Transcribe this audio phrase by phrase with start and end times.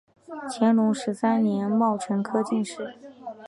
[0.57, 2.95] 乾隆十三年戊辰科进士。